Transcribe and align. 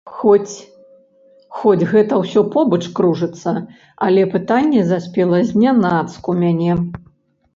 Хоць 1.57 1.83
гэта 1.91 2.13
ўсё 2.21 2.41
побач 2.55 2.79
кружыцца, 2.99 3.53
але 4.07 4.21
пытанне 4.33 4.81
заспела 4.93 5.37
знянацку 5.51 6.29
мяне. 6.41 6.73